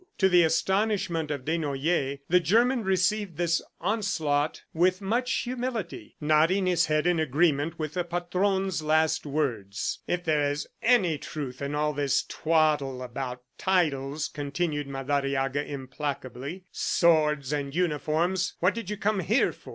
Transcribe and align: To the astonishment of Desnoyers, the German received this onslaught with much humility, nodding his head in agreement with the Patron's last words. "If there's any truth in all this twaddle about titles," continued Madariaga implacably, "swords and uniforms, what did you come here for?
To 0.17 0.29
the 0.29 0.41
astonishment 0.41 1.29
of 1.29 1.45
Desnoyers, 1.45 2.17
the 2.27 2.39
German 2.39 2.83
received 2.83 3.37
this 3.37 3.61
onslaught 3.79 4.63
with 4.73 4.99
much 4.99 5.31
humility, 5.31 6.15
nodding 6.19 6.65
his 6.65 6.87
head 6.87 7.05
in 7.05 7.19
agreement 7.19 7.77
with 7.77 7.93
the 7.93 8.03
Patron's 8.03 8.81
last 8.81 9.27
words. 9.27 9.99
"If 10.07 10.23
there's 10.23 10.65
any 10.81 11.19
truth 11.19 11.61
in 11.61 11.75
all 11.75 11.93
this 11.93 12.23
twaddle 12.23 13.03
about 13.03 13.43
titles," 13.59 14.27
continued 14.27 14.87
Madariaga 14.87 15.63
implacably, 15.69 16.63
"swords 16.71 17.53
and 17.53 17.75
uniforms, 17.75 18.55
what 18.59 18.73
did 18.73 18.89
you 18.89 18.97
come 18.97 19.19
here 19.19 19.51
for? 19.53 19.69